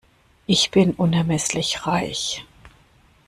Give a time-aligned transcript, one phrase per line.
[0.47, 2.43] Ich bin unermesslich reich.